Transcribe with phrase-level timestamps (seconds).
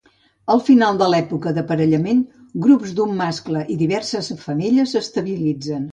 [0.53, 2.23] Al final de l'època d'aparellament,
[2.65, 5.87] grups d'un mascle i diverses femelles s'estabilitzen.